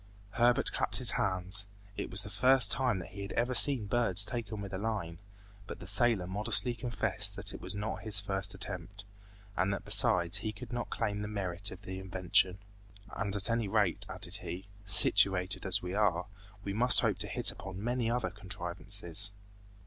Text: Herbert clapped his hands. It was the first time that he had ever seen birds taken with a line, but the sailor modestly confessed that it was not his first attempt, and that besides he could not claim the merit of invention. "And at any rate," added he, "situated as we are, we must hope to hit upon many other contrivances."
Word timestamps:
Herbert 0.31 0.71
clapped 0.71 0.97
his 0.97 1.11
hands. 1.11 1.67
It 1.95 2.09
was 2.09 2.23
the 2.23 2.31
first 2.31 2.71
time 2.71 2.97
that 2.97 3.09
he 3.09 3.21
had 3.21 3.33
ever 3.33 3.53
seen 3.53 3.85
birds 3.85 4.25
taken 4.25 4.59
with 4.59 4.73
a 4.73 4.79
line, 4.79 5.19
but 5.67 5.79
the 5.79 5.85
sailor 5.85 6.25
modestly 6.25 6.73
confessed 6.73 7.35
that 7.35 7.53
it 7.53 7.61
was 7.61 7.75
not 7.75 8.01
his 8.01 8.19
first 8.19 8.55
attempt, 8.55 9.05
and 9.55 9.71
that 9.71 9.85
besides 9.85 10.39
he 10.39 10.53
could 10.53 10.73
not 10.73 10.89
claim 10.89 11.21
the 11.21 11.27
merit 11.27 11.69
of 11.69 11.87
invention. 11.87 12.57
"And 13.15 13.35
at 13.35 13.47
any 13.47 13.67
rate," 13.67 14.07
added 14.09 14.37
he, 14.37 14.65
"situated 14.85 15.67
as 15.67 15.83
we 15.83 15.93
are, 15.93 16.25
we 16.63 16.73
must 16.73 17.01
hope 17.01 17.19
to 17.19 17.27
hit 17.27 17.51
upon 17.51 17.83
many 17.83 18.09
other 18.09 18.31
contrivances." 18.31 19.29